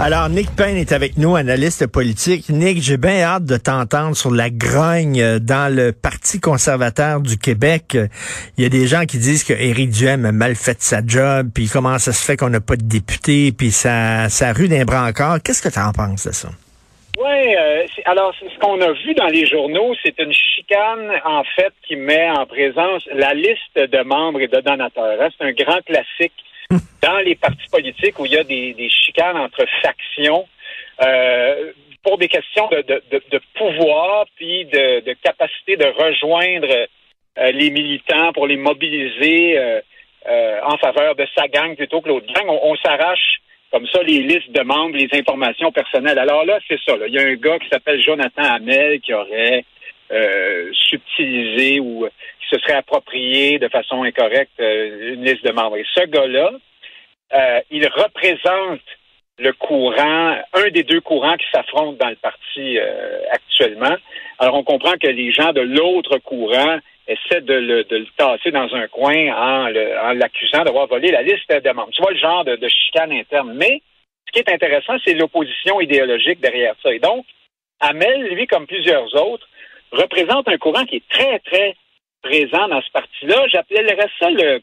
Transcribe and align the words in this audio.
Alors, 0.00 0.28
Nick 0.28 0.48
Payne 0.56 0.76
est 0.76 0.90
avec 0.90 1.16
nous, 1.18 1.36
analyste 1.36 1.86
politique. 1.86 2.48
Nick, 2.48 2.82
j'ai 2.82 2.96
bien 2.96 3.22
hâte 3.22 3.44
de 3.44 3.56
t'entendre 3.56 4.16
sur 4.16 4.32
la 4.32 4.50
grogne 4.50 5.22
euh, 5.22 5.38
dans 5.38 5.72
le 5.72 5.92
Parti 5.92 6.40
conservateur 6.40 7.20
du 7.20 7.38
Québec. 7.38 7.96
Il 8.58 8.64
y 8.64 8.66
a 8.66 8.68
des 8.68 8.88
gens 8.88 9.04
qui 9.04 9.18
disent 9.18 9.44
que 9.44 9.52
Éric 9.52 9.90
Duhem 9.90 10.26
a 10.26 10.32
mal 10.32 10.56
fait 10.56 10.82
sa 10.82 11.00
job, 11.06 11.48
puis 11.54 11.68
comment 11.72 11.98
ça 11.98 12.12
se 12.12 12.24
fait 12.24 12.36
qu'on 12.36 12.50
n'a 12.50 12.60
pas 12.60 12.74
de 12.74 12.82
député, 12.82 13.52
puis 13.56 13.70
ça, 13.70 14.28
ça 14.30 14.52
rue 14.52 14.66
d'un 14.66 14.84
encore. 14.84 15.36
Qu'est-ce 15.42 15.62
que 15.62 15.72
tu 15.72 15.78
en 15.78 15.92
penses 15.92 16.26
de 16.26 16.32
ça? 16.32 16.48
Oui, 17.16 17.54
euh, 17.54 17.86
alors 18.06 18.34
ce 18.34 18.58
qu'on 18.58 18.80
a 18.80 18.92
vu 18.92 19.14
dans 19.14 19.28
les 19.28 19.46
journaux, 19.46 19.94
c'est 20.04 20.18
une 20.18 20.32
chicane 20.32 21.12
en 21.24 21.44
fait 21.54 21.72
qui 21.86 21.94
met 21.94 22.28
en 22.30 22.44
présence 22.46 23.04
la 23.14 23.32
liste 23.32 23.76
de 23.76 24.02
membres 24.02 24.40
et 24.40 24.48
de 24.48 24.60
donateurs. 24.60 25.22
Hein. 25.22 25.28
C'est 25.38 25.46
un 25.46 25.52
grand 25.52 25.80
classique 25.82 26.34
dans 27.02 27.18
les 27.18 27.34
partis 27.34 27.68
politiques 27.70 28.18
où 28.18 28.26
il 28.26 28.32
y 28.32 28.38
a 28.38 28.44
des, 28.44 28.88
chicanes 28.88 29.36
entre 29.36 29.64
factions 29.82 30.46
euh, 31.02 31.72
pour 32.02 32.18
des 32.18 32.28
questions 32.28 32.68
de, 32.68 33.40
pouvoir 33.54 34.26
puis 34.36 34.64
de, 34.66 35.14
capacité 35.22 35.76
de 35.76 35.86
rejoindre 35.86 36.86
euh, 37.38 37.50
les 37.52 37.70
militants 37.70 38.32
pour 38.32 38.46
les 38.46 38.56
mobiliser 38.56 39.58
euh, 39.58 40.60
en 40.62 40.78
faveur 40.78 41.14
de 41.14 41.26
sa 41.36 41.48
gang 41.48 41.76
plutôt 41.76 42.00
que 42.00 42.08
l'autre 42.08 42.26
gang. 42.32 42.46
On, 42.48 42.74
s'arrache 42.76 43.40
comme 43.70 43.86
ça 43.88 44.02
les 44.02 44.20
listes 44.20 44.52
de 44.52 44.62
membres, 44.62 44.96
les 44.96 45.08
informations 45.12 45.72
personnelles. 45.72 46.18
Alors 46.18 46.44
là, 46.44 46.58
c'est 46.68 46.80
ça. 46.86 46.94
Il 47.06 47.12
y 47.12 47.18
a 47.18 47.22
un 47.22 47.34
gars 47.34 47.58
qui 47.58 47.68
s'appelle 47.68 48.02
Jonathan 48.02 48.42
Hamel 48.42 49.00
qui 49.00 49.12
aurait 49.12 49.64
subtilisé 50.72 51.80
ou 51.80 52.06
qui 52.40 52.54
se 52.54 52.60
serait 52.60 52.74
approprié 52.74 53.58
de 53.58 53.68
façon 53.68 54.02
incorrecte 54.02 54.58
une 54.58 55.24
liste 55.24 55.44
de 55.44 55.52
membres. 55.52 55.76
Et 55.76 55.86
ce 55.94 56.04
gars-là, 56.06 56.52
euh, 57.32 57.60
il 57.70 57.86
représente 57.88 58.80
le 59.38 59.52
courant, 59.52 60.36
un 60.52 60.68
des 60.72 60.84
deux 60.84 61.00
courants 61.00 61.36
qui 61.36 61.46
s'affrontent 61.52 61.98
dans 61.98 62.10
le 62.10 62.16
parti 62.16 62.78
euh, 62.78 63.18
actuellement. 63.30 63.96
Alors, 64.38 64.54
on 64.54 64.62
comprend 64.62 64.92
que 64.92 65.08
les 65.08 65.32
gens 65.32 65.52
de 65.52 65.60
l'autre 65.60 66.18
courant 66.18 66.78
essaient 67.08 67.40
de 67.40 67.54
le, 67.54 67.84
tasser 68.16 68.52
dans 68.52 68.72
un 68.74 68.86
coin 68.88 69.32
en, 69.34 69.68
l'accusant 70.14 70.62
d'avoir 70.62 70.86
volé 70.86 71.10
la 71.10 71.22
liste 71.22 71.50
de 71.50 71.70
membres. 71.70 71.90
Tu 71.92 72.00
vois 72.00 72.12
le 72.12 72.18
genre 72.18 72.44
de, 72.44 72.56
de 72.56 72.68
chicane 72.68 73.12
interne. 73.12 73.52
Mais 73.54 73.82
ce 74.26 74.32
qui 74.32 74.38
est 74.38 74.52
intéressant, 74.52 74.94
c'est 75.04 75.14
l'opposition 75.14 75.80
idéologique 75.80 76.40
derrière 76.40 76.74
ça. 76.82 76.92
Et 76.92 77.00
donc, 77.00 77.26
Amel, 77.80 78.28
lui, 78.28 78.46
comme 78.46 78.66
plusieurs 78.66 79.12
autres, 79.14 79.48
représente 79.92 80.48
un 80.48 80.58
courant 80.58 80.84
qui 80.84 80.96
est 80.96 81.08
très, 81.08 81.38
très 81.40 81.76
présent 82.22 82.68
dans 82.68 82.80
ce 82.80 82.90
parti-là. 82.92 83.46
J'appellerais 83.48 84.08
ça 84.18 84.30
le 84.30 84.60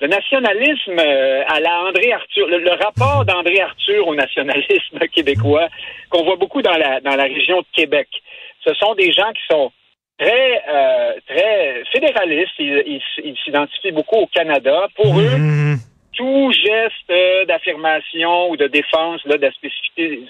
le 0.00 0.08
nationalisme 0.08 0.98
euh, 0.98 1.42
à 1.46 1.60
la 1.60 1.82
André 1.82 2.12
Arthur, 2.12 2.46
le, 2.48 2.70
rapport 2.82 3.24
d'André 3.26 3.60
Arthur 3.60 4.08
au 4.08 4.14
nationalisme 4.14 4.98
québécois 5.14 5.68
qu'on 6.08 6.24
voit 6.24 6.36
beaucoup 6.36 6.62
dans 6.62 6.76
la 6.76 7.00
dans 7.00 7.16
la 7.16 7.24
région 7.24 7.60
de 7.60 7.66
Québec. 7.74 8.08
Ce 8.64 8.72
sont 8.74 8.94
des 8.94 9.12
gens 9.12 9.30
qui 9.32 9.42
sont 9.50 9.70
très 10.18 10.62
euh, 10.68 11.12
très 11.28 11.82
fédéralistes. 11.92 12.58
Ils 12.58 13.36
s'identifient 13.44 13.92
beaucoup 13.92 14.16
au 14.16 14.26
Canada. 14.26 14.88
Pour 14.96 15.18
eux, 15.18 15.36
mmh. 15.36 15.76
Tout 16.20 16.52
geste 16.52 17.10
euh, 17.10 17.46
d'affirmation 17.46 18.50
ou 18.50 18.56
de 18.56 18.66
défense 18.66 19.24
là, 19.24 19.38
de 19.38 19.42
la 19.42 19.52
spécificité, 19.52 20.20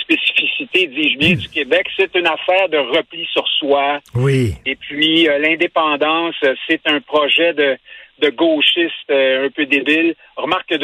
spécificité 0.00 0.86
dis-je 0.86 1.18
bien, 1.18 1.34
du 1.34 1.48
Québec, 1.48 1.88
c'est 1.96 2.14
une 2.14 2.28
affaire 2.28 2.68
de 2.68 2.78
repli 2.78 3.26
sur 3.32 3.46
soi. 3.58 3.98
Oui. 4.14 4.52
Et 4.64 4.76
puis 4.76 5.24
l'indépendance, 5.24 6.36
c'est 6.68 6.86
un 6.86 7.00
projet 7.00 7.52
de 7.52 7.76
de 8.18 8.30
gauchistes 8.30 9.10
euh, 9.10 9.46
un 9.46 9.50
peu 9.50 9.66
débiles. 9.66 10.14
Remarque 10.36 10.68
que 10.68 10.74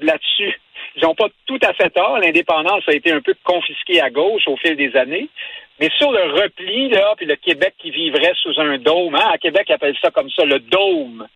là-dessus, 0.00 0.60
ils 0.96 1.02
n'ont 1.02 1.14
pas 1.14 1.28
tout 1.46 1.58
à 1.62 1.72
fait 1.74 1.90
tort. 1.90 2.18
L'indépendance 2.18 2.82
a 2.88 2.92
été 2.92 3.12
un 3.12 3.20
peu 3.20 3.34
confisquée 3.44 4.00
à 4.00 4.10
gauche 4.10 4.42
au 4.46 4.56
fil 4.56 4.76
des 4.76 4.96
années. 4.96 5.28
Mais 5.78 5.88
sur 5.96 6.10
le 6.12 6.42
repli, 6.42 6.88
là, 6.90 7.14
puis 7.16 7.26
le 7.26 7.36
Québec 7.36 7.74
qui 7.78 7.90
vivrait 7.90 8.34
sous 8.42 8.60
un 8.60 8.78
dôme, 8.78 9.14
hein, 9.14 9.30
à 9.32 9.38
Québec, 9.38 9.66
ils 9.68 9.72
appellent 9.72 9.96
ça 10.02 10.10
comme 10.10 10.30
ça, 10.30 10.44
le 10.44 10.58
dôme. 10.58 11.26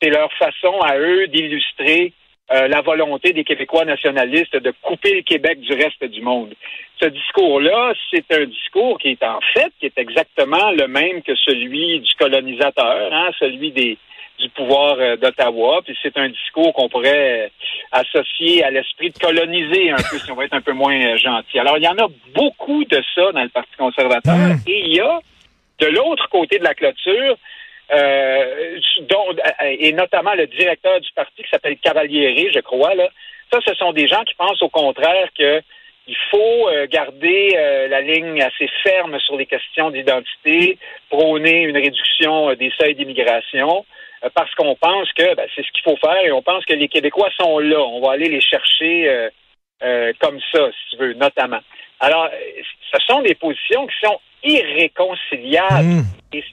C'est 0.00 0.10
leur 0.10 0.32
façon 0.34 0.80
à 0.80 0.96
eux 0.98 1.26
d'illustrer 1.28 2.12
euh, 2.52 2.66
la 2.68 2.80
volonté 2.80 3.32
des 3.32 3.44
Québécois 3.44 3.84
nationalistes 3.84 4.56
de 4.56 4.72
couper 4.82 5.14
le 5.14 5.22
Québec 5.22 5.60
du 5.60 5.72
reste 5.72 6.04
du 6.04 6.20
monde. 6.20 6.52
Ce 7.00 7.06
discours-là, 7.06 7.92
c'est 8.10 8.24
un 8.32 8.44
discours 8.44 8.98
qui 8.98 9.10
est 9.10 9.22
en 9.22 9.40
fait, 9.54 9.72
qui 9.78 9.86
est 9.86 9.98
exactement 9.98 10.70
le 10.72 10.88
même 10.88 11.22
que 11.22 11.34
celui 11.36 12.00
du 12.00 12.14
colonisateur, 12.14 13.12
hein, 13.12 13.30
celui 13.38 13.70
des, 13.70 13.98
du 14.40 14.48
pouvoir 14.48 14.96
euh, 14.98 15.16
d'Ottawa. 15.16 15.80
Puis 15.84 15.96
c'est 16.02 16.16
un 16.18 16.28
discours 16.28 16.72
qu'on 16.72 16.88
pourrait 16.88 17.52
associer 17.92 18.64
à 18.64 18.70
l'esprit 18.70 19.10
de 19.10 19.18
coloniser 19.18 19.90
un 19.90 19.96
peu, 19.96 20.18
si 20.18 20.30
on 20.32 20.34
va 20.34 20.44
être 20.46 20.54
un 20.54 20.60
peu 20.60 20.72
moins 20.72 21.00
euh, 21.00 21.16
gentil. 21.18 21.58
Alors, 21.58 21.78
il 21.78 21.84
y 21.84 21.88
en 21.88 21.98
a 21.98 22.08
beaucoup 22.34 22.84
de 22.84 23.02
ça 23.14 23.32
dans 23.32 23.42
le 23.42 23.48
Parti 23.48 23.76
conservateur. 23.78 24.34
Hmm. 24.34 24.58
Et 24.66 24.80
il 24.86 24.96
y 24.96 25.00
a, 25.00 25.20
de 25.78 25.86
l'autre 25.86 26.28
côté 26.30 26.58
de 26.58 26.64
la 26.64 26.74
clôture, 26.74 27.36
euh, 27.92 28.78
dont, 29.08 29.26
et 29.62 29.92
notamment 29.92 30.34
le 30.34 30.46
directeur 30.46 31.00
du 31.00 31.10
parti 31.12 31.42
qui 31.42 31.50
s'appelle 31.50 31.76
Cavalieri, 31.78 32.50
je 32.52 32.60
crois, 32.60 32.94
là. 32.94 33.08
Ça, 33.52 33.58
ce 33.66 33.74
sont 33.74 33.92
des 33.92 34.06
gens 34.06 34.22
qui 34.24 34.34
pensent 34.34 34.62
au 34.62 34.68
contraire 34.68 35.28
que 35.36 35.60
il 36.06 36.16
faut 36.30 36.68
garder 36.90 37.50
la 37.88 38.00
ligne 38.00 38.42
assez 38.42 38.68
ferme 38.82 39.20
sur 39.20 39.36
les 39.36 39.46
questions 39.46 39.90
d'identité, 39.90 40.78
prôner 41.08 41.62
une 41.62 41.76
réduction 41.76 42.52
des 42.54 42.72
seuils 42.80 42.96
d'immigration. 42.96 43.84
Euh, 44.24 44.28
parce 44.34 44.54
qu'on 44.54 44.74
pense 44.76 45.10
que 45.12 45.34
ben, 45.34 45.46
c'est 45.54 45.64
ce 45.64 45.72
qu'il 45.72 45.82
faut 45.82 45.96
faire 45.96 46.24
et 46.24 46.32
on 46.32 46.42
pense 46.42 46.64
que 46.64 46.74
les 46.74 46.88
Québécois 46.88 47.30
sont 47.38 47.58
là. 47.58 47.80
On 47.80 48.00
va 48.00 48.12
aller 48.12 48.28
les 48.28 48.40
chercher 48.40 49.08
euh, 49.08 49.30
euh, 49.82 50.12
comme 50.18 50.38
ça, 50.52 50.68
si 50.70 50.90
tu 50.90 51.02
veux, 51.02 51.14
notamment. 51.14 51.60
Alors, 52.00 52.28
ce 52.92 52.98
sont 53.06 53.22
des 53.22 53.34
positions 53.34 53.86
qui 53.86 53.96
sont 54.02 54.20
irréconciliables. 54.42 55.84
Mmh. 55.84 56.04
Et 56.32 56.44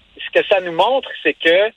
que 0.42 0.48
ça 0.48 0.62
nous 0.62 0.72
montre, 0.72 1.10
c'est 1.24 1.34
que 1.34 1.72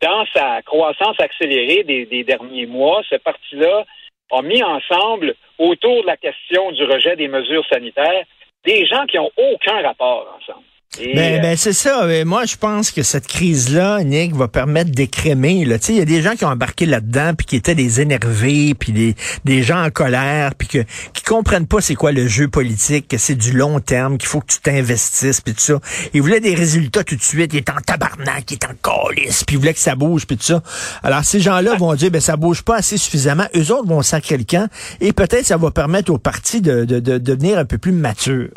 dans 0.00 0.26
sa 0.34 0.62
croissance 0.62 1.18
accélérée 1.20 1.84
des, 1.84 2.06
des 2.06 2.24
derniers 2.24 2.66
mois, 2.66 3.02
ce 3.08 3.16
parti-là 3.16 3.84
a 4.32 4.42
mis 4.42 4.62
ensemble, 4.62 5.34
autour 5.58 6.02
de 6.02 6.06
la 6.06 6.16
question 6.16 6.72
du 6.72 6.84
rejet 6.84 7.16
des 7.16 7.28
mesures 7.28 7.66
sanitaires, 7.70 8.24
des 8.64 8.86
gens 8.86 9.06
qui 9.06 9.18
n'ont 9.18 9.30
aucun 9.36 9.82
rapport 9.82 10.38
ensemble. 10.38 10.64
Ben, 10.98 11.40
ben 11.40 11.56
c'est 11.56 11.72
ça. 11.72 12.06
Moi, 12.26 12.44
je 12.44 12.56
pense 12.56 12.90
que 12.90 13.02
cette 13.02 13.26
crise-là, 13.26 14.04
Nick, 14.04 14.34
va 14.34 14.46
permettre 14.46 14.90
d'écrémer. 14.90 15.64
Il 15.88 15.96
y 15.96 16.00
a 16.00 16.04
des 16.04 16.20
gens 16.20 16.36
qui 16.36 16.44
ont 16.44 16.48
embarqué 16.48 16.84
là-dedans, 16.84 17.32
puis 17.34 17.46
qui 17.46 17.56
étaient 17.56 17.74
des 17.74 18.02
énervés, 18.02 18.74
puis 18.74 18.92
des, 18.92 19.14
des 19.46 19.62
gens 19.62 19.82
en 19.82 19.90
colère, 19.90 20.54
puis 20.54 20.68
que, 20.68 20.78
qui 21.14 21.22
comprennent 21.24 21.66
pas 21.66 21.80
c'est 21.80 21.94
quoi 21.94 22.12
le 22.12 22.28
jeu 22.28 22.48
politique, 22.48 23.08
que 23.08 23.16
c'est 23.16 23.34
du 23.34 23.52
long 23.52 23.80
terme, 23.80 24.18
qu'il 24.18 24.28
faut 24.28 24.40
que 24.40 24.52
tu 24.52 24.60
t'investisses, 24.60 25.40
puis 25.40 25.54
tout 25.54 25.60
ça. 25.60 25.80
Ils 26.12 26.20
voulaient 26.20 26.40
des 26.40 26.54
résultats 26.54 27.04
tout 27.04 27.16
de 27.16 27.22
suite. 27.22 27.54
Ils 27.54 27.60
étaient 27.60 27.72
en 27.72 27.80
tabarnak, 27.80 28.50
ils 28.50 28.54
étaient 28.54 28.66
en 28.66 28.74
calice, 29.06 29.44
puis 29.44 29.56
ils 29.56 29.58
voulaient 29.58 29.74
que 29.74 29.80
ça 29.80 29.94
bouge, 29.94 30.26
puis 30.26 30.36
tout 30.36 30.44
ça. 30.44 30.62
Alors, 31.02 31.24
ces 31.24 31.40
gens-là 31.40 31.74
vont 31.76 31.94
dire, 31.94 32.10
ben 32.10 32.20
ça 32.20 32.36
bouge 32.36 32.62
pas 32.62 32.76
assez 32.76 32.98
suffisamment. 32.98 33.46
Eux 33.56 33.72
autres 33.72 33.88
vont 33.88 34.02
sacrer 34.02 34.36
le 34.36 34.44
camp, 34.44 34.68
et 35.00 35.14
peut-être 35.14 35.46
ça 35.46 35.56
va 35.56 35.70
permettre 35.70 36.12
au 36.12 36.18
parti 36.18 36.60
de, 36.60 36.84
de, 36.84 37.00
de 37.00 37.16
devenir 37.16 37.58
un 37.58 37.64
peu 37.64 37.78
plus 37.78 37.92
mature. 37.92 38.50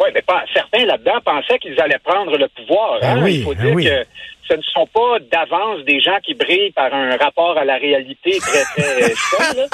Oui, 0.00 0.08
mais 0.14 0.22
pas, 0.22 0.42
certains 0.54 0.86
là-dedans 0.86 1.20
pensaient 1.24 1.58
qu'ils 1.58 1.78
allaient 1.80 1.98
prendre 2.02 2.36
le 2.36 2.48
pouvoir. 2.48 2.98
Ah 3.02 3.12
hein. 3.12 3.22
oui, 3.22 3.36
Il 3.36 3.44
faut 3.44 3.54
ah 3.58 3.62
dire 3.62 3.74
oui. 3.74 3.84
que 3.84 4.06
ce 4.48 4.54
ne 4.56 4.62
sont 4.62 4.86
pas 4.86 5.18
d'avance 5.30 5.84
des 5.84 6.00
gens 6.00 6.18
qui 6.24 6.34
brillent 6.34 6.72
par 6.72 6.92
un 6.92 7.16
rapport 7.16 7.56
à 7.58 7.64
la 7.64 7.76
réalité 7.76 8.38
très, 8.38 8.64
très 8.64 9.14
seul. 9.14 9.68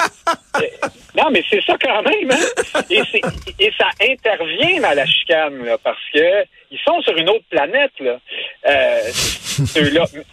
Non, 1.15 1.29
mais 1.31 1.43
c'est 1.49 1.63
ça 1.63 1.75
quand 1.81 2.03
même. 2.03 2.29
Hein? 2.29 2.81
Et, 2.89 3.01
et 3.59 3.73
ça 3.77 3.87
intervient 4.01 4.81
dans 4.81 4.95
la 4.95 5.05
chicane, 5.05 5.63
là, 5.63 5.77
parce 5.83 5.97
que 6.13 6.45
ils 6.69 6.79
sont 6.79 7.01
sur 7.01 7.15
une 7.17 7.29
autre 7.29 7.45
planète. 7.49 7.93
Là. 7.99 8.19
Euh. 8.67 8.99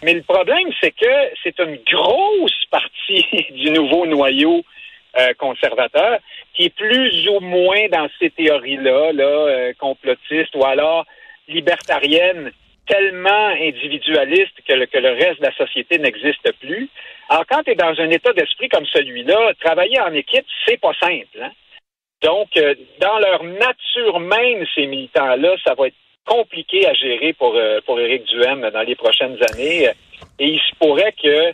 Mais 0.03 0.13
le 0.13 0.21
problème, 0.21 0.69
c'est 0.81 0.91
que 0.91 1.05
c'est 1.43 1.57
une 1.59 1.79
grosse 1.91 2.65
partie 2.69 3.25
du 3.51 3.71
nouveau 3.71 4.05
noyau 4.05 4.63
euh, 5.17 5.33
conservateur 5.37 6.19
qui 6.55 6.65
est 6.65 6.75
plus 6.75 7.27
ou 7.29 7.39
moins 7.39 7.87
dans 7.91 8.07
ces 8.19 8.29
théories-là, 8.29 9.11
là, 9.13 9.23
euh, 9.23 9.73
complotistes 9.77 10.55
ou 10.55 10.65
alors 10.65 11.05
libertariennes, 11.47 12.51
tellement 12.87 13.49
le, 13.49 14.85
que 14.85 14.97
le 14.97 15.11
reste 15.11 15.39
de 15.39 15.45
la 15.45 15.55
société 15.55 15.97
n'existe 15.97 16.51
plus. 16.59 16.89
Alors, 17.29 17.45
quand 17.49 17.63
tu 17.63 17.71
es 17.71 17.75
dans 17.75 17.99
un 17.99 18.09
état 18.09 18.33
d'esprit 18.33 18.69
comme 18.69 18.85
celui-là, 18.85 19.53
travailler 19.59 19.99
en 19.99 20.13
équipe, 20.13 20.45
c'est 20.65 20.79
pas 20.79 20.93
simple. 20.99 21.41
Hein? 21.41 21.51
Donc, 22.21 22.49
euh, 22.57 22.75
dans 22.99 23.19
leur 23.19 23.43
nature 23.43 24.19
même, 24.19 24.65
ces 24.73 24.87
militants-là, 24.87 25.55
ça 25.63 25.73
va 25.75 25.87
être 25.87 25.95
compliqué 26.25 26.87
à 26.87 26.93
gérer 26.93 27.33
pour, 27.33 27.55
euh, 27.55 27.81
pour 27.85 27.99
Éric 27.99 28.25
Duhem 28.25 28.69
dans 28.69 28.81
les 28.81 28.95
prochaines 28.95 29.37
années. 29.51 29.89
Et 30.39 30.47
il 30.47 30.59
se 30.59 30.75
pourrait 30.79 31.13
que 31.13 31.53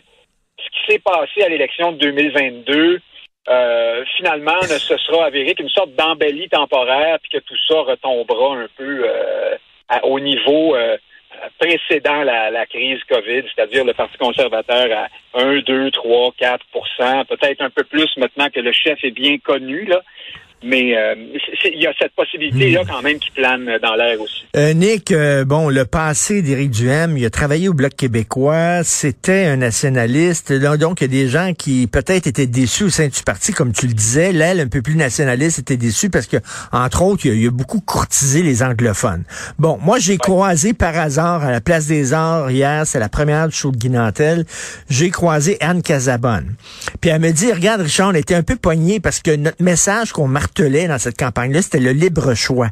ce 0.58 0.70
qui 0.70 0.92
s'est 0.92 0.98
passé 0.98 1.42
à 1.42 1.48
l'élection 1.48 1.92
de 1.92 1.98
2022, 1.98 3.00
euh, 3.48 4.04
finalement, 4.16 4.60
ne 4.62 4.78
se 4.78 4.96
sera 4.96 5.26
avéré 5.26 5.54
qu'une 5.54 5.68
sorte 5.68 5.94
d'embellie 5.94 6.48
temporaire, 6.48 7.18
puis 7.20 7.40
que 7.40 7.44
tout 7.44 7.56
ça 7.66 7.80
retombera 7.80 8.56
un 8.56 8.68
peu 8.76 9.04
euh, 9.04 9.56
au 10.04 10.20
niveau 10.20 10.76
euh, 10.76 10.96
précédent 11.58 12.22
la, 12.22 12.50
la 12.50 12.66
crise 12.66 13.00
COVID, 13.08 13.42
c'est-à-dire 13.54 13.84
le 13.84 13.94
Parti 13.94 14.16
conservateur 14.16 14.86
à 14.96 15.40
1, 15.40 15.60
2, 15.60 15.90
3, 15.90 16.34
4% 16.40 17.24
peut-être 17.26 17.62
un 17.62 17.70
peu 17.70 17.82
plus 17.84 18.16
maintenant 18.16 18.48
que 18.48 18.60
le 18.60 18.72
chef 18.72 19.02
est 19.02 19.10
bien 19.10 19.38
connu, 19.38 19.86
là. 19.86 20.02
Mais 20.64 20.96
euh, 20.96 21.14
il 21.64 21.80
y 21.82 21.86
a 21.86 21.92
cette 21.98 22.14
possibilité-là 22.14 22.82
quand 22.88 23.02
même 23.02 23.18
qui 23.18 23.30
plane 23.30 23.78
dans 23.82 23.94
l'air 23.94 24.20
aussi. 24.20 24.44
Euh, 24.56 24.74
Nick, 24.74 25.10
euh, 25.10 25.44
bon, 25.44 25.68
le 25.68 25.84
passé 25.84 26.42
d'Éric 26.42 26.70
Duhem, 26.70 27.16
il 27.16 27.24
a 27.24 27.30
travaillé 27.30 27.68
au 27.68 27.74
Bloc 27.74 27.94
québécois, 27.94 28.84
c'était 28.84 29.44
un 29.46 29.56
nationaliste, 29.56 30.52
donc 30.52 31.00
il 31.00 31.04
y 31.04 31.06
a 31.06 31.22
des 31.24 31.28
gens 31.28 31.52
qui 31.54 31.86
peut-être 31.86 32.26
étaient 32.26 32.46
déçus 32.46 32.84
au 32.84 32.90
sein 32.90 33.08
du 33.08 33.22
parti, 33.24 33.52
comme 33.52 33.72
tu 33.72 33.86
le 33.86 33.94
disais, 33.94 34.32
l'aile 34.32 34.60
un 34.60 34.68
peu 34.68 34.82
plus 34.82 34.94
nationaliste 34.94 35.58
était 35.58 35.76
déçue 35.76 36.10
parce 36.10 36.26
que, 36.26 36.36
entre 36.70 37.02
autres, 37.02 37.26
il 37.26 37.32
a, 37.32 37.34
il 37.34 37.46
a 37.48 37.50
beaucoup 37.50 37.80
courtisé 37.80 38.42
les 38.42 38.62
anglophones. 38.62 39.24
Bon, 39.58 39.78
moi 39.82 39.98
j'ai 39.98 40.18
croisé 40.18 40.74
par 40.74 40.96
hasard 40.96 41.44
à 41.44 41.50
la 41.50 41.60
Place 41.60 41.86
des 41.86 42.12
Arts 42.12 42.50
hier, 42.50 42.86
c'est 42.86 42.98
la 42.98 43.08
première 43.08 43.48
du 43.48 43.54
show 43.54 43.70
de 43.70 43.76
Guinantel, 43.76 44.44
j'ai 44.88 45.10
croisé 45.10 45.56
Anne 45.60 45.82
Casabonne. 45.82 46.54
Puis 47.00 47.10
elle 47.10 47.20
me 47.20 47.30
dit, 47.30 47.52
regarde 47.52 47.80
Richard, 47.80 48.10
on 48.10 48.14
était 48.14 48.34
un 48.34 48.42
peu 48.42 48.56
poignés 48.56 49.00
parce 49.00 49.20
que 49.20 49.34
notre 49.34 49.62
message 49.62 50.12
qu'on 50.12 50.28
martelait 50.52 50.88
dans 50.88 50.98
cette 50.98 51.16
campagne-là, 51.18 51.62
c'était 51.62 51.80
le 51.80 51.92
libre 51.92 52.34
choix. 52.34 52.68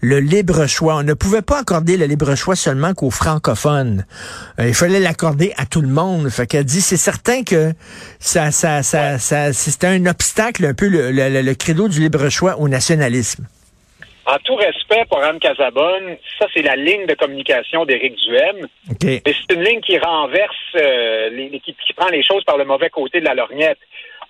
Le 0.00 0.20
libre 0.20 0.66
choix. 0.66 0.96
On 0.96 1.02
ne 1.02 1.14
pouvait 1.14 1.42
pas 1.42 1.60
accorder 1.60 1.96
le 1.96 2.06
libre 2.06 2.34
choix 2.34 2.56
seulement 2.56 2.94
qu'aux 2.94 3.10
francophones. 3.10 4.04
Euh, 4.60 4.68
il 4.68 4.74
fallait 4.74 5.00
l'accorder 5.00 5.52
à 5.56 5.64
tout 5.66 5.80
le 5.80 5.88
monde. 5.88 6.28
Fait 6.28 6.46
qu'elle 6.46 6.64
dit, 6.64 6.80
c'est 6.80 6.96
certain 6.96 7.42
que 7.42 7.72
ça, 8.18 8.50
ça, 8.50 8.82
ça, 8.82 9.18
ça, 9.18 9.52
c'était 9.52 9.86
un 9.86 10.06
obstacle 10.06 10.64
un 10.66 10.74
peu 10.74 10.88
le, 10.88 11.10
le, 11.10 11.42
le 11.42 11.54
credo 11.54 11.88
du 11.88 12.00
libre 12.00 12.28
choix 12.28 12.56
au 12.58 12.68
nationalisme. 12.68 13.46
En 14.24 14.36
tout 14.44 14.54
respect 14.54 15.04
pour 15.08 15.20
Anne 15.20 15.40
Casabonne, 15.40 16.16
ça 16.38 16.46
c'est 16.54 16.62
la 16.62 16.76
ligne 16.76 17.06
de 17.06 17.14
communication 17.14 17.84
d'Éric 17.84 18.14
Duhem. 18.24 18.68
OK. 18.88 19.02
Mais 19.02 19.22
c'est 19.26 19.54
une 19.54 19.64
ligne 19.64 19.80
qui 19.80 19.98
renverse, 19.98 20.54
euh, 20.76 21.28
les- 21.30 21.50
qui, 21.58 21.74
qui 21.74 21.92
prend 21.96 22.08
les 22.08 22.22
choses 22.22 22.44
par 22.44 22.56
le 22.56 22.64
mauvais 22.64 22.88
côté 22.88 23.18
de 23.18 23.24
la 23.24 23.34
lorgnette. 23.34 23.78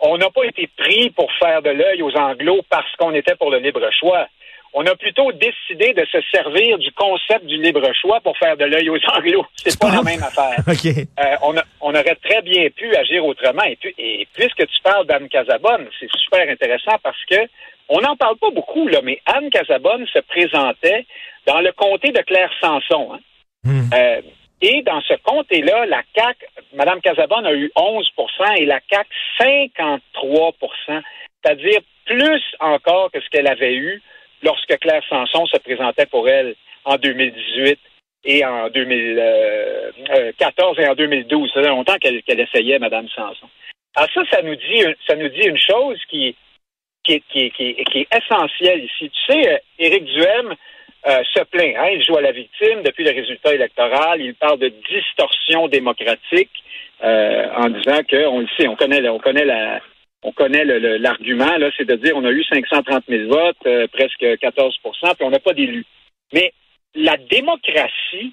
On 0.05 0.19
n'a 0.19 0.29
pas 0.31 0.45
été 0.45 0.69
pris 0.77 1.11
pour 1.11 1.31
faire 1.39 1.63
de 1.63 1.71
l'œil 1.71 2.03
aux 2.03 2.15
Anglos 2.17 2.63
parce 2.69 2.91
qu'on 2.99 3.15
était 3.15 3.37
pour 3.37 3.51
le 3.51 3.59
libre 3.59 3.89
choix. 3.99 4.27
On 4.75 4.85
a 4.87 4.97
plutôt 4.97 5.31
décidé 5.33 5.93
de 5.93 6.05
se 6.07 6.19
servir 6.33 6.79
du 6.79 6.91
concept 6.93 7.45
du 7.47 7.57
libre 7.61 7.87
choix 8.01 8.21
pour 8.21 8.37
faire 8.39 8.57
de 8.57 8.65
l'œil 8.65 8.89
aux 8.91 8.99
Anglos. 9.15 9.47
C'est 9.55 9.79
pas 9.79 9.91
la 9.95 10.03
même 10.03 10.23
affaire. 10.31 10.57
OK. 10.67 10.87
Euh, 11.21 11.37
on, 11.43 11.57
a- 11.57 11.65
on 11.83 11.91
aurait 11.95 12.17
très 12.25 12.41
bien 12.43 12.69
pu 12.71 12.95
agir 12.97 13.25
autrement. 13.25 13.63
Et, 13.65 13.77
puis- 13.77 13.95
et 13.99 14.27
puisque 14.35 14.67
tu 14.67 14.81
parles 14.83 15.07
d'Anne 15.07 15.29
Casabonne, 15.29 15.87
c'est 16.01 16.11
super 16.17 16.49
intéressant 16.49 16.97
parce 17.03 17.23
que 17.31 17.37
on 17.91 18.01
n'en 18.01 18.17
parle 18.17 18.39
pas 18.39 18.51
beaucoup, 18.51 18.89
là, 18.89 19.01
mais 19.05 19.21
Anne 19.27 19.51
Casabonne 19.51 20.07
se 20.07 20.21
présentait 20.21 21.05
dans 21.47 21.61
le 21.61 21.71
comté 21.73 22.11
de 22.11 22.21
Claire 22.23 22.51
Sanson. 22.61 23.13
hein. 23.15 23.19
Hmm. 23.65 23.91
Euh, 23.95 24.21
et 24.63 24.81
dans 24.83 25.01
ce 25.03 25.15
comté-là, 25.23 25.85
la 25.87 26.03
CAC, 26.15 26.37
Mme 26.73 27.01
Casabonne 27.01 27.47
a 27.47 27.53
eu 27.53 27.71
11% 27.77 28.59
et 28.59 28.67
la 28.67 28.81
CAC 28.81 29.07
53% 29.39 31.03
c'est-à-dire 31.43 31.81
plus 32.05 32.43
encore 32.61 33.11
que 33.11 33.21
ce 33.21 33.29
qu'elle 33.31 33.49
avait 33.49 33.75
eu 33.75 34.01
lorsque 34.43 34.79
Claire 34.79 35.03
Sanson 35.09 35.47
se 35.47 35.59
présentait 35.59 36.07
pour 36.07 36.29
elle 36.29 36.55
en 36.85 36.97
2018 36.97 37.79
et 38.25 38.45
en 38.45 38.69
2014 38.69 40.79
et 40.79 40.89
en 40.89 40.95
2012. 40.95 41.51
Ça 41.53 41.63
fait 41.63 41.69
longtemps 41.69 41.99
qu'elle 41.99 42.41
essayait, 42.41 42.79
Mme 42.79 43.09
Sanson. 43.09 43.49
Alors 43.95 44.09
ça, 44.15 44.23
ça 44.31 44.41
nous 44.43 44.55
dit, 44.55 44.85
ça 45.07 45.17
nous 45.17 45.29
dit 45.29 45.47
une 45.47 45.59
chose 45.59 45.99
qui 46.09 46.35
est 47.09 48.07
essentielle 48.15 48.85
ici. 48.85 49.11
Tu 49.11 49.33
sais, 49.33 49.53
euh, 49.53 49.59
Éric 49.79 50.05
Duhem 50.05 50.55
euh, 51.05 51.23
se 51.35 51.43
plaint. 51.45 51.75
Hein, 51.77 51.89
il 51.95 52.05
joue 52.05 52.17
à 52.17 52.21
la 52.21 52.31
victime 52.31 52.83
depuis 52.85 53.03
le 53.03 53.11
résultat 53.11 53.55
électoral. 53.55 54.21
Il 54.21 54.35
parle 54.35 54.61
de 54.61 54.73
distorsion 54.89 55.67
démocratique 55.67 56.53
euh, 57.03 57.49
en 57.57 57.71
disant 57.71 58.05
que, 58.09 58.27
on 58.27 58.39
le 58.39 58.47
sait, 58.57 58.69
on 58.69 58.77
connaît, 58.77 59.09
on 59.09 59.19
connaît 59.19 59.45
la, 59.45 59.81
on 60.23 60.31
connaît 60.31 60.65
l'argument, 60.65 61.57
là, 61.57 61.71
c'est 61.77 61.89
de 61.89 61.97
dire 61.97 62.17
on 62.17 62.25
a 62.25 62.31
eu 62.31 62.45
530 62.45 63.03
000 63.09 63.29
votes, 63.29 63.57
euh, 63.67 63.89
presque 63.89 64.23
14% 64.23 64.71
puis 65.17 65.27
on 65.27 65.31
n'a 65.31 65.41
pas 65.41 65.55
d'élus. 65.55 65.85
Mais 66.33 66.53
la 66.95 67.17
démocratie, 67.17 68.33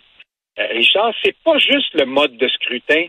Richard, 0.55 1.15
c'est 1.23 1.35
pas 1.43 1.57
juste 1.57 1.95
le 1.95 2.05
mode 2.05 2.37
de 2.37 2.47
scrutin 2.49 3.05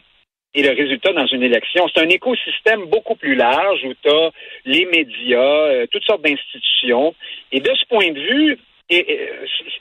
et 0.54 0.62
le 0.62 0.70
résultat 0.70 1.12
dans 1.12 1.26
une 1.26 1.42
élection. 1.42 1.86
C'est 1.88 2.02
un 2.02 2.08
écosystème 2.08 2.86
beaucoup 2.86 3.16
plus 3.16 3.34
large 3.34 3.84
où 3.84 3.92
tu 4.02 4.08
as 4.08 4.30
les 4.64 4.86
médias, 4.86 5.86
toutes 5.88 6.04
sortes 6.04 6.22
d'institutions. 6.22 7.14
Et 7.52 7.60
de 7.60 7.70
ce 7.74 7.84
point 7.86 8.10
de 8.10 8.20
vue, 8.20 8.58
et, 8.90 9.30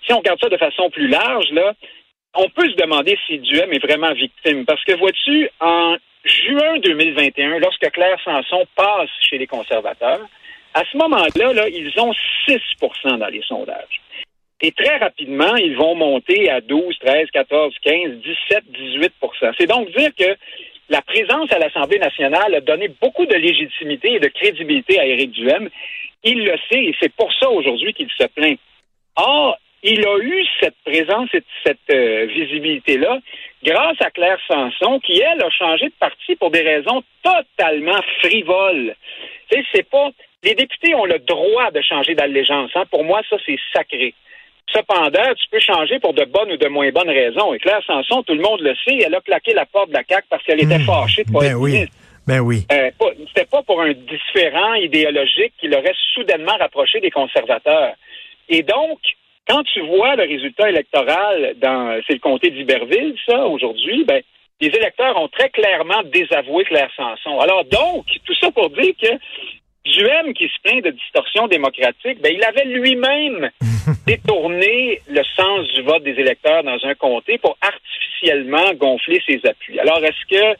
si 0.06 0.13
on 0.13 0.19
regarde 0.19 0.39
ça 0.39 0.50
de 0.50 0.57
façon 0.57 0.89
plus 0.89 1.07
large, 1.07 1.50
là, 1.51 1.73
on 2.35 2.50
peut 2.50 2.69
se 2.69 2.75
demander 2.75 3.17
si 3.25 3.39
Duhem 3.39 3.73
est 3.73 3.83
vraiment 3.83 4.13
victime. 4.13 4.65
Parce 4.65 4.83
que 4.83 4.97
vois-tu, 4.97 5.50
en 5.59 5.95
juin 6.23 6.77
2021, 6.79 7.59
lorsque 7.59 7.89
Claire 7.91 8.19
Sanson 8.23 8.65
passe 8.75 9.09
chez 9.21 9.38
les 9.38 9.47
conservateurs, 9.47 10.21
à 10.73 10.83
ce 10.91 10.97
moment-là, 10.97 11.53
là, 11.53 11.67
ils 11.69 11.91
ont 12.00 12.13
6 12.47 12.59
dans 13.03 13.27
les 13.27 13.41
sondages. 13.41 14.01
Et 14.61 14.71
très 14.71 14.97
rapidement, 14.97 15.56
ils 15.56 15.75
vont 15.75 15.95
monter 15.95 16.49
à 16.49 16.61
12, 16.61 16.97
13, 16.99 17.28
14, 17.31 17.73
15, 17.81 18.11
17, 18.49 18.63
18% 18.73 19.54
C'est 19.57 19.68
donc 19.68 19.89
dire 19.95 20.11
que 20.18 20.35
la 20.89 21.01
présence 21.01 21.51
à 21.51 21.59
l'Assemblée 21.59 21.99
nationale 21.99 22.56
a 22.56 22.61
donné 22.61 22.89
beaucoup 23.01 23.25
de 23.25 23.35
légitimité 23.35 24.16
et 24.16 24.19
de 24.19 24.28
crédibilité 24.28 24.99
à 24.99 25.06
Éric 25.06 25.31
Duhem. 25.31 25.69
Il 26.23 26.44
le 26.44 26.57
sait 26.69 26.83
et 26.83 26.95
c'est 26.99 27.13
pour 27.13 27.31
ça 27.33 27.49
aujourd'hui 27.49 27.94
qu'il 27.94 28.09
se 28.09 28.25
plaint. 28.28 28.59
Or, 29.19 29.57
il 29.83 30.06
a 30.06 30.18
eu 30.18 30.45
cette 30.59 30.76
présence 30.85 31.30
et 31.33 31.42
cette 31.66 31.78
euh, 31.92 32.26
visibilité-là 32.28 33.19
grâce 33.64 33.97
à 34.02 34.09
Claire 34.11 34.40
Sanson, 34.47 34.99
qui, 34.99 35.19
elle, 35.19 35.42
a 35.44 35.49
changé 35.49 35.85
de 35.88 35.94
parti 35.99 36.35
pour 36.35 36.52
des 36.52 36.61
raisons 36.61 37.04
totalement 37.23 37.99
frivoles. 38.21 38.95
C'est 39.73 39.90
pas... 39.90 40.09
Les 40.44 40.54
députés 40.56 40.95
ont 40.95 41.06
le 41.06 41.19
droit 41.19 41.69
de 41.71 41.81
changer 41.81 42.16
d'allégeance. 42.16 42.71
Hein. 42.76 42.83
Pour 42.90 43.04
moi, 43.04 43.21
ça, 43.30 43.35
c'est 43.45 43.57
sacré. 43.73 44.14
Cependant, 44.73 45.33
tu 45.35 45.49
peux 45.52 45.59
changer 45.59 45.99
pour 45.99 46.14
de 46.14 46.23
bonnes 46.26 46.52
ou 46.52 46.57
de 46.57 46.68
moins 46.68 46.90
bonnes 46.92 47.09
raisons. 47.09 47.54
Et 47.54 47.59
Claire 47.59 47.81
Sanson, 47.85 48.23
tout 48.23 48.35
le 48.35 48.42
monde 48.42 48.61
le 48.61 48.73
sait, 48.85 48.99
elle 49.06 49.16
a 49.16 49.21
claqué 49.21 49.54
la 49.54 49.66
porte 49.66 49.90
de 49.90 49.95
la 49.95 50.04
CAQ 50.07 50.28
parce 50.30 50.44
qu'elle 50.44 50.61
était 50.61 50.78
Mmh. 50.78 50.85
fâchée 50.85 51.23
de 51.23 51.31
pas 51.31 51.40
Ben 51.40 51.52
être 51.52 51.59
oui. 51.59 51.71
ministre. 51.73 51.95
Ben 52.28 52.40
oui. 52.42 52.66
Euh, 52.71 52.92
C'était 53.28 53.47
pas 53.49 53.64
pour 53.64 53.81
un 53.81 53.92
différent 53.94 54.76
idéologique 54.76 55.54
qui 55.59 55.68
l'aurait 55.68 55.95
soudainement 56.14 56.56
rapproché 56.59 56.99
des 56.99 57.09
conservateurs. 57.09 57.95
Et 58.49 58.63
donc, 58.63 58.99
quand 59.47 59.63
tu 59.63 59.81
vois 59.81 60.15
le 60.15 60.23
résultat 60.23 60.69
électoral 60.69 61.56
dans, 61.61 61.99
c'est 62.07 62.13
le 62.13 62.19
comté 62.19 62.51
d'Iberville, 62.51 63.15
ça, 63.27 63.45
aujourd'hui, 63.45 64.03
ben, 64.06 64.21
les 64.61 64.68
électeurs 64.68 65.19
ont 65.21 65.27
très 65.27 65.49
clairement 65.49 66.03
désavoué 66.03 66.65
Claire 66.65 66.91
Sanson. 66.95 67.39
Alors 67.39 67.63
donc, 67.65 68.06
tout 68.25 68.35
ça 68.35 68.51
pour 68.51 68.69
dire 68.71 68.94
que 69.01 69.07
Duhem, 69.85 70.33
qui 70.33 70.47
se 70.47 70.61
plaint 70.61 70.83
de 70.83 70.91
distorsion 70.91 71.47
démocratique, 71.47 72.21
ben, 72.21 72.33
il 72.33 72.44
avait 72.44 72.65
lui-même 72.65 73.49
détourné 74.07 74.99
le 75.07 75.23
sens 75.35 75.68
du 75.73 75.81
vote 75.83 76.03
des 76.03 76.19
électeurs 76.19 76.63
dans 76.63 76.77
un 76.83 76.95
comté 76.95 77.37
pour 77.37 77.57
artificiellement 77.61 78.73
gonfler 78.73 79.21
ses 79.25 79.39
appuis. 79.45 79.79
Alors, 79.79 80.03
est-ce 80.03 80.25
que, 80.29 80.57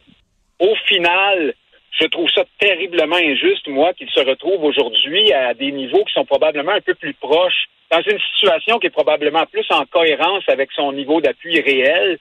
au 0.60 0.76
final, 0.88 1.54
je 2.00 2.06
trouve 2.08 2.30
ça 2.30 2.44
terriblement 2.60 3.16
injuste, 3.18 3.68
moi, 3.68 3.94
qu'il 3.94 4.10
se 4.10 4.20
retrouve 4.20 4.64
aujourd'hui 4.64 5.32
à 5.34 5.54
des 5.54 5.72
niveaux 5.72 6.04
qui 6.06 6.14
sont 6.14 6.26
probablement 6.26 6.72
un 6.74 6.82
peu 6.82 6.96
plus 6.96 7.14
proches 7.14 7.66
dans 7.92 8.02
une 8.02 8.20
situation 8.34 8.78
qui 8.80 8.88
est 8.88 8.92
probablement 8.92 9.46
plus 9.52 9.66
en 9.72 9.86
cohérence 9.86 10.44
avec 10.48 10.70
son 10.74 10.92
niveau 10.94 11.22
d'appui 11.22 11.60
réel, 11.60 12.20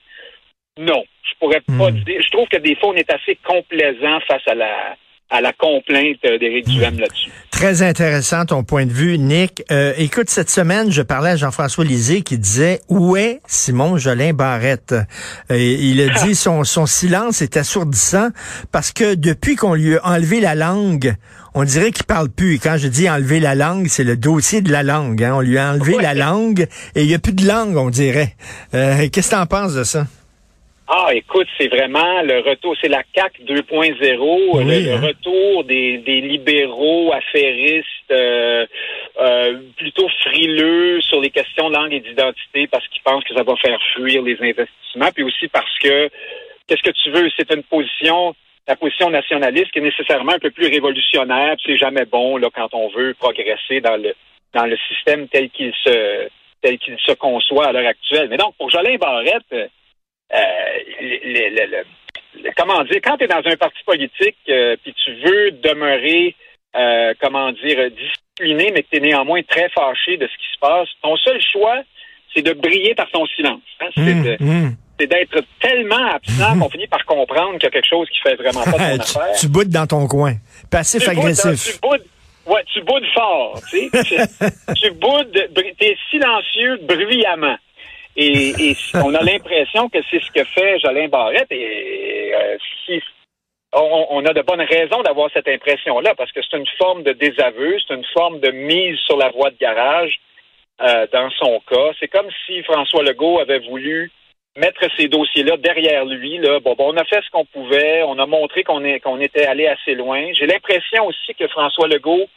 non. 0.77 1.03
Je 1.23 1.33
pourrais 1.39 1.61
pas 1.61 1.91
Hmm. 1.91 2.03
dire. 2.03 2.21
Je 2.21 2.31
trouve 2.31 2.47
que 2.47 2.57
des 2.57 2.75
fois, 2.75 2.89
on 2.89 2.95
est 2.95 3.11
assez 3.13 3.35
complaisant 3.43 4.19
face 4.27 4.47
à 4.47 4.55
la 4.55 4.95
à 5.31 5.41
la 5.41 5.53
complainte 5.53 6.21
d'Éric 6.23 6.65
Hmm. 6.67 6.71
Duhem 6.71 6.99
là-dessus. 6.99 7.29
Très 7.59 7.81
intéressant 7.81 8.45
ton 8.45 8.63
point 8.63 8.85
de 8.85 8.93
vue, 8.93 9.17
Nick. 9.17 9.65
Euh, 9.69 9.91
écoute, 9.97 10.29
cette 10.29 10.49
semaine, 10.49 10.93
je 10.93 11.01
parlais 11.01 11.31
à 11.31 11.35
Jean-François 11.35 11.83
Lisée 11.83 12.21
qui 12.21 12.37
disait 12.37 12.79
où 12.87 13.17
est 13.17 13.41
Simon 13.47 13.97
Jolin 13.97 14.31
Barrette? 14.31 14.95
Euh, 15.51 15.57
il 15.57 15.99
a 15.99 16.23
dit 16.23 16.35
son 16.35 16.63
son 16.63 16.85
silence 16.85 17.41
est 17.41 17.57
assourdissant 17.57 18.29
parce 18.71 18.93
que 18.93 19.13
depuis 19.13 19.57
qu'on 19.57 19.73
lui 19.73 19.97
a 19.97 20.05
enlevé 20.07 20.39
la 20.39 20.55
langue, 20.55 21.13
on 21.53 21.65
dirait 21.65 21.91
qu'il 21.91 22.05
parle 22.05 22.29
plus. 22.29 22.55
Et 22.55 22.59
quand 22.59 22.77
je 22.77 22.87
dis 22.87 23.09
enlever 23.09 23.41
la 23.41 23.55
langue, 23.55 23.87
c'est 23.89 24.05
le 24.05 24.15
dossier 24.15 24.61
de 24.61 24.71
la 24.71 24.81
langue. 24.83 25.21
hein. 25.21 25.33
On 25.35 25.41
lui 25.41 25.57
a 25.57 25.71
enlevé 25.73 25.95
Ouais. 25.97 26.01
la 26.03 26.13
langue 26.13 26.65
et 26.95 27.03
il 27.03 27.09
y 27.09 27.13
a 27.13 27.19
plus 27.19 27.33
de 27.33 27.45
langue, 27.45 27.75
on 27.75 27.89
dirait. 27.89 28.37
Euh, 28.73 29.09
Qu'est-ce 29.11 29.31
que 29.31 29.35
t'en 29.35 29.45
penses 29.47 29.73
de 29.73 29.83
ça? 29.83 30.07
Ah, 30.91 31.09
écoute, 31.13 31.47
c'est 31.59 31.67
vraiment 31.67 32.23
le 32.23 32.39
retour, 32.39 32.75
c'est 32.81 32.87
la 32.87 33.03
CAC 33.03 33.41
2.0, 33.41 34.57
Oui, 34.57 34.65
le, 34.65 34.85
le 34.85 34.91
hein. 34.91 35.01
retour 35.01 35.63
des, 35.65 35.99
des 35.99 36.19
libéraux 36.19 37.13
affairistes 37.13 37.85
euh, 38.09 38.65
euh, 39.21 39.59
plutôt 39.77 40.09
frileux 40.23 40.99
sur 41.01 41.21
les 41.21 41.29
questions 41.29 41.69
de 41.69 41.75
langue 41.75 41.93
et 41.93 41.99
d'identité 41.99 42.65
parce 42.65 42.87
qu'ils 42.87 43.03
pensent 43.03 43.23
que 43.23 43.35
ça 43.35 43.43
va 43.43 43.55
faire 43.57 43.79
fuir 43.93 44.23
les 44.23 44.35
investissements, 44.41 45.11
puis 45.13 45.21
aussi 45.23 45.47
parce 45.47 45.77
que 45.77 46.09
qu'est-ce 46.65 46.81
que 46.81 46.95
tu 47.03 47.11
veux, 47.11 47.29
c'est 47.37 47.53
une 47.53 47.63
position 47.63 48.33
la 48.67 48.75
position 48.75 49.11
nationaliste 49.11 49.71
qui 49.71 49.79
est 49.79 49.83
nécessairement 49.83 50.33
un 50.33 50.39
peu 50.39 50.51
plus 50.51 50.67
révolutionnaire, 50.67 51.55
puis 51.57 51.73
c'est 51.73 51.77
jamais 51.77 52.05
bon 52.05 52.37
là 52.37 52.49
quand 52.51 52.73
on 52.73 52.87
veut 52.89 53.13
progresser 53.13 53.79
dans 53.79 53.97
le 53.97 54.15
dans 54.55 54.65
le 54.65 54.77
système 54.87 55.27
tel 55.27 55.51
qu'il 55.51 55.71
se 55.83 56.27
tel 56.63 56.79
qu'il 56.79 56.97
se 56.97 57.11
conçoit 57.13 57.67
à 57.67 57.71
l'heure 57.73 57.87
actuelle. 57.87 58.27
Mais 58.29 58.37
donc 58.37 58.55
pour 58.57 58.71
Jolin 58.71 58.95
Barrette, 58.97 59.69
euh, 60.35 61.83
comment 62.57 62.83
dire, 62.83 62.99
quand 63.03 63.17
tu 63.17 63.23
es 63.25 63.27
dans 63.27 63.41
un 63.45 63.55
parti 63.57 63.79
politique 63.85 64.37
euh, 64.49 64.75
puis 64.83 64.93
tu 65.03 65.13
veux 65.25 65.51
demeurer, 65.51 66.35
euh, 66.75 67.13
comment 67.21 67.51
dire, 67.51 67.89
discipliné, 67.91 68.71
mais 68.73 68.83
que 68.83 68.89
tu 68.91 68.97
es 68.97 68.99
néanmoins 68.99 69.41
très 69.43 69.69
fâché 69.69 70.17
de 70.17 70.27
ce 70.27 70.31
qui 70.37 70.53
se 70.53 70.59
passe, 70.59 70.87
ton 71.01 71.15
seul 71.17 71.39
choix, 71.51 71.81
c'est 72.33 72.41
de 72.43 72.53
briller 72.53 72.93
par 72.95 73.09
ton 73.11 73.25
silence. 73.27 73.61
hein. 73.81 73.87
C'est 73.95 74.03
de- 74.23 74.37
hum. 74.43 74.75
c'est 74.99 75.07
d'être 75.07 75.41
tellement 75.59 76.11
absent 76.11 76.59
qu'on 76.59 76.69
finit 76.69 76.87
par 76.87 77.03
comprendre 77.05 77.53
qu'il 77.53 77.63
y 77.63 77.67
a 77.67 77.71
quelque 77.71 77.87
chose 77.89 78.07
qui 78.09 78.19
fait 78.19 78.35
vraiment 78.35 78.63
pas 78.63 78.71
ton 78.73 78.77
tu, 79.03 79.17
affaire. 79.17 79.35
tu 79.39 79.47
boudes 79.47 79.69
dans 79.69 79.87
ton 79.87 80.07
coin. 80.07 80.33
Passif-agressif. 80.71 81.73
tu 81.73 81.79
boudes, 81.81 82.05
ouais, 82.45 82.63
tu 82.71 82.81
boudes 82.83 83.05
fort, 83.15 83.59
tu 83.69 83.89
sais. 83.89 84.27
tu, 84.79 84.91
boudes, 84.91 85.49
t'es 85.79 85.97
silencieux 86.11 86.77
bruyamment. 86.83 87.57
Et, 88.19 88.49
et 88.71 88.75
on 88.95 89.13
a 89.15 89.23
l'impression 89.23 89.87
que 89.87 89.99
c'est 90.11 90.21
ce 90.21 90.31
que 90.31 90.43
fait 90.43 90.77
Jolin 90.79 91.07
Barrette. 91.07 91.51
Et 91.51 92.33
euh, 92.35 92.57
si 92.85 93.01
on, 93.73 94.07
on 94.09 94.25
a 94.25 94.33
de 94.33 94.41
bonnes 94.41 94.61
raisons 94.61 95.01
d'avoir 95.03 95.29
cette 95.33 95.47
impression-là, 95.47 96.13
parce 96.15 96.31
que 96.33 96.41
c'est 96.43 96.57
une 96.57 96.67
forme 96.77 97.03
de 97.03 97.13
désaveu, 97.13 97.77
c'est 97.79 97.95
une 97.95 98.05
forme 98.13 98.41
de 98.41 98.51
mise 98.51 98.97
sur 99.05 99.15
la 99.17 99.29
voie 99.29 99.51
de 99.51 99.57
garage 99.57 100.19
euh, 100.81 101.07
dans 101.13 101.29
son 101.31 101.61
cas. 101.61 101.91
C'est 101.99 102.09
comme 102.09 102.27
si 102.45 102.61
François 102.63 103.03
Legault 103.03 103.39
avait 103.39 103.59
voulu 103.59 104.11
mettre 104.57 104.81
ces 104.97 105.07
dossiers-là 105.07 105.55
derrière 105.55 106.03
lui. 106.03 106.39
Là. 106.39 106.59
Bon, 106.59 106.75
bon, 106.75 106.93
on 106.93 106.97
a 106.97 107.05
fait 107.05 107.21
ce 107.23 107.29
qu'on 107.29 107.45
pouvait, 107.45 108.03
on 108.03 108.19
a 108.19 108.25
montré 108.25 108.63
qu'on 108.63 108.83
était 108.83 109.45
allé 109.45 109.67
assez 109.67 109.95
loin. 109.95 110.33
J'ai 110.33 110.45
l'impression 110.45 111.05
aussi 111.05 111.33
que 111.35 111.47
François 111.47 111.87
Legault 111.87 112.27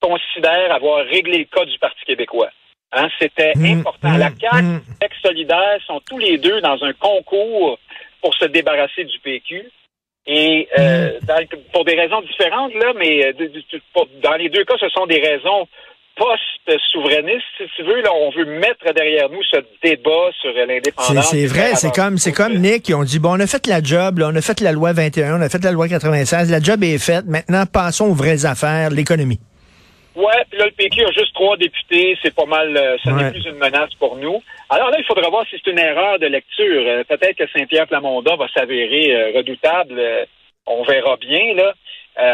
considère 0.00 0.72
avoir 0.72 1.04
réglé 1.04 1.38
le 1.38 1.44
cas 1.44 1.66
du 1.66 1.78
Parti 1.78 2.04
québécois. 2.06 2.50
Hein, 2.92 3.08
C'était 3.18 3.52
Hum, 3.56 3.80
important. 3.80 4.08
hum, 4.14 4.18
La 4.18 4.30
CAQ 4.40 4.56
hum. 4.64 4.80
et 5.02 5.08
Solidaire 5.22 5.78
sont 5.86 6.00
tous 6.08 6.18
les 6.18 6.38
deux 6.38 6.60
dans 6.60 6.82
un 6.82 6.92
concours 6.94 7.78
pour 8.22 8.34
se 8.34 8.44
débarrasser 8.46 9.04
du 9.04 9.18
PQ. 9.20 9.64
Et 10.28 10.68
euh, 10.78 11.18
dans- 11.22 11.46
pour 11.72 11.84
des 11.84 11.94
raisons 11.94 12.20
différentes, 12.22 12.74
là, 12.74 12.92
mais 12.98 13.26
euh, 13.26 13.32
dans 14.22 14.34
les 14.34 14.48
deux 14.48 14.64
cas, 14.64 14.74
ce 14.80 14.88
sont 14.88 15.06
des 15.06 15.20
raisons 15.20 15.68
post-souverainistes, 16.16 17.44
si 17.58 17.64
tu 17.76 17.82
veux. 17.82 18.00
Là, 18.02 18.10
on 18.14 18.30
veut 18.30 18.44
mettre 18.46 18.92
derrière 18.94 19.28
nous 19.30 19.42
ce 19.50 19.58
débat 19.82 20.30
sur 20.40 20.52
l'indépendance. 20.52 21.30
c'est 21.30 21.46
vrai, 21.46 21.74
c'est 21.74 21.94
comme 21.94 22.18
c'est 22.18 22.32
comme 22.32 22.54
Nick, 22.54 22.88
ils 22.88 22.94
ont 22.94 23.04
dit 23.04 23.18
bon, 23.18 23.36
on 23.36 23.40
a 23.40 23.46
fait 23.46 23.66
la 23.66 23.82
job, 23.82 24.18
là, 24.18 24.30
on 24.32 24.36
a 24.36 24.40
fait 24.40 24.60
la 24.60 24.72
loi 24.72 24.92
21, 24.92 25.38
on 25.38 25.42
a 25.42 25.48
fait 25.48 25.62
la 25.62 25.72
loi 25.72 25.88
96, 25.88 26.50
la 26.50 26.60
job 26.60 26.82
est 26.82 26.98
faite. 26.98 27.26
Maintenant, 27.26 27.64
passons 27.66 28.06
aux 28.06 28.14
vraies 28.14 28.46
affaires, 28.46 28.90
l'économie. 28.90 29.38
Ouais, 30.16 30.44
puis 30.50 30.58
là, 30.58 30.64
le 30.66 30.70
PQ 30.72 31.04
a 31.04 31.10
juste 31.12 31.34
trois 31.34 31.56
députés. 31.56 32.16
C'est 32.22 32.34
pas 32.34 32.46
mal. 32.46 32.76
euh, 32.76 32.96
ça 33.04 33.12
Ouais. 33.12 33.24
n'est 33.24 33.30
plus 33.30 33.44
une 33.46 33.58
menace 33.58 33.94
pour 33.98 34.16
nous. 34.16 34.42
Alors 34.70 34.90
là, 34.90 34.96
il 34.98 35.04
faudra 35.04 35.28
voir 35.28 35.44
si 35.48 35.56
c'est 35.62 35.70
une 35.70 35.78
erreur 35.78 36.18
de 36.18 36.26
lecture. 36.26 36.82
Euh, 36.86 37.04
Peut-être 37.04 37.36
que 37.36 37.46
Saint-Pierre 37.54 37.86
Plamondon 37.86 38.36
va 38.36 38.48
s'avérer 38.48 39.14
euh, 39.14 39.32
redoutable. 39.36 40.02
On 40.66 40.82
verra 40.84 41.16
bien, 41.18 41.54
là. 41.54 41.74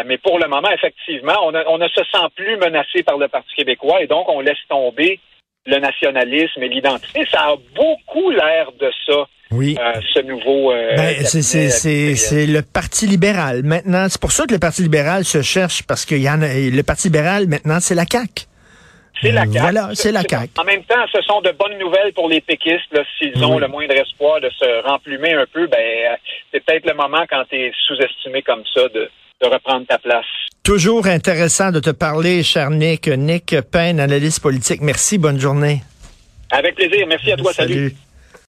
Mais 0.07 0.17
pour 0.17 0.39
le 0.39 0.47
moment, 0.47 0.71
effectivement, 0.71 1.35
on, 1.45 1.53
a- 1.55 1.67
on 1.67 1.77
ne 1.77 1.89
se 1.89 2.03
sent 2.05 2.27
plus 2.37 2.57
menacé 2.57 3.03
par 3.03 3.19
le 3.19 3.27
Parti 3.27 3.53
québécois 3.57 4.01
et 4.01 4.07
donc 4.07 4.29
on 4.29 4.41
laisse 4.41 4.57
tomber 4.69 5.19
le 5.67 5.79
nationalisme 5.79 6.62
et 6.62 6.69
l'identité. 6.69 7.27
Ça 7.31 7.41
a 7.49 7.57
beaucoup 7.75 8.31
l'air 8.31 8.71
de 8.79 8.91
ça, 9.07 9.27
Oui. 9.52 9.76
euh, 9.80 10.00
ce 10.14 10.21
nouveau. 10.21 10.73
euh, 10.73 10.97
Ben, 10.97 11.25
c'est, 11.25 11.42
c'est, 11.71 12.47
le 12.47 12.62
Parti 12.62 13.06
libéral. 13.06 13.62
Maintenant, 13.62 14.06
c'est 14.09 14.21
pour 14.21 14.32
ça 14.32 14.47
que 14.47 14.52
le 14.52 14.59
Parti 14.59 14.82
libéral 14.82 15.25
se 15.25 15.42
cherche, 15.42 15.82
parce 15.85 16.04
qu'il 16.04 16.18
y 16.23 16.28
en 16.30 16.42
a, 16.42 16.49
le 16.49 16.82
Parti 16.82 17.09
libéral, 17.09 17.47
maintenant, 17.49 17.78
c'est 17.80 17.94
la 17.94 18.04
CAQ. 18.11 18.47
C'est 19.21 19.30
la 19.30 19.42
CAQ. 19.44 19.59
Voilà, 19.59 19.90
c'est 19.94 20.11
la 20.12 20.23
CAQ. 20.23 20.50
En 20.59 20.64
même 20.64 20.82
temps, 20.85 21.04
ce 21.12 21.21
sont 21.23 21.40
de 21.42 21.50
bonnes 21.52 21.78
nouvelles 21.78 22.12
pour 22.14 22.28
les 22.28 22.40
péquistes. 22.40 22.90
là. 22.92 23.02
S'ils 23.18 23.44
ont 23.44 23.54
Oui. 23.56 23.61
le 23.61 23.68
moindre 23.68 23.94
espoir 23.94 24.40
de 24.40 24.50
se 24.50 24.87
remplumer 24.88 25.32
un 25.35 25.44
peu, 25.52 25.66
ben 25.68 25.78
euh, 25.78 26.16
c'est 26.52 26.64
peut-être 26.64 26.87
le 26.87 26.94
moment 26.94 27.25
quand 27.30 27.44
tu 27.49 27.56
es 27.56 27.73
sous-estimé 27.87 28.42
comme 28.42 28.62
ça 28.75 28.82
de, 28.88 29.09
de 29.42 29.47
reprendre 29.49 29.87
ta 29.87 29.99
place. 29.99 30.25
Toujours 30.64 31.06
intéressant 31.06 31.71
de 31.71 31.80
te 31.80 31.90
parler, 31.90 32.42
cher 32.42 32.71
Nick. 32.71 33.09
Nick 33.09 33.56
Payne, 33.71 34.00
analyste 34.00 34.40
politique. 34.40 34.80
Merci, 34.80 35.18
bonne 35.18 35.38
journée. 35.40 35.82
Avec 36.50 36.75
plaisir. 36.75 37.06
Merci 37.09 37.32
à 37.32 37.37
toi. 37.37 37.52
salut. 37.52 37.75
Salut. 37.75 37.97